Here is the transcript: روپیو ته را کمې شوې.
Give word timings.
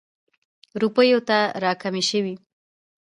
روپیو 0.81 1.19
ته 1.27 1.37
را 1.63 1.71
کمې 1.81 2.03
شوې. 2.09 2.35